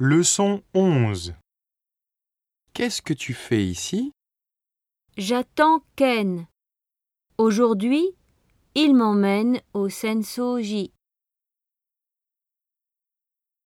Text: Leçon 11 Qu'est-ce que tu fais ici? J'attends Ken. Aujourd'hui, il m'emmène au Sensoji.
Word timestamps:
Leçon 0.00 0.62
11 0.74 1.34
Qu'est-ce 2.72 3.02
que 3.02 3.12
tu 3.12 3.34
fais 3.34 3.64
ici? 3.66 4.12
J'attends 5.16 5.82
Ken. 5.96 6.46
Aujourd'hui, 7.36 8.14
il 8.76 8.94
m'emmène 8.94 9.60
au 9.74 9.88
Sensoji. 9.88 10.92